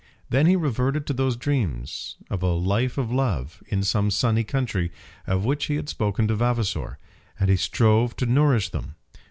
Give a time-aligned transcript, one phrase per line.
[0.31, 4.91] Then he reverted to those dreams of a life of love, in some sunny country,
[5.27, 6.97] of which he had spoken to Vavasor,
[7.39, 8.95] and he strove to nourish them.